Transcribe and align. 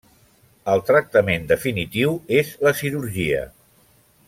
El 0.75 0.81
tractament 0.87 1.45
definitiu 1.51 2.17
és 2.41 2.51
la 2.69 2.75
cirurgia. 2.81 3.45